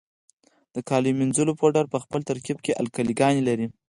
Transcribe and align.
د 0.75 0.77
کالیو 0.89 1.17
منیځلو 1.19 1.57
پوډر 1.59 1.85
په 1.93 1.97
خپل 2.03 2.21
ترکیب 2.29 2.57
کې 2.65 2.77
القلي 2.81 3.13
ګانې 3.21 3.43
لري. 3.49 3.67